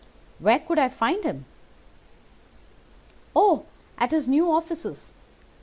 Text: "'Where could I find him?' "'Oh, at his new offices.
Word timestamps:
"'Where 0.39 0.57
could 0.57 0.79
I 0.79 0.89
find 0.89 1.23
him?' 1.23 1.45
"'Oh, 3.35 3.65
at 3.99 4.09
his 4.09 4.27
new 4.27 4.51
offices. 4.51 5.13